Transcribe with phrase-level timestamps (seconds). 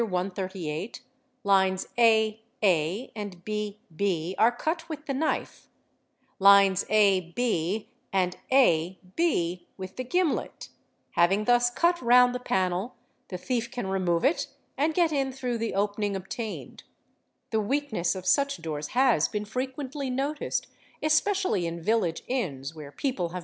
[0.01, 1.01] |\ 138
[1.43, 5.69] lines ad and bb' are cut with the knife,
[6.39, 10.69] lines a b and a' b' with the gimlet:
[11.11, 12.95] having thus ut round the panel
[13.27, 16.81] the thief can remove it and get in through the opening obtained;
[17.51, 20.65] the weak ness of such doors has been frequently noticed,
[20.95, 23.39] »| especially in village inns, where people have: Fig.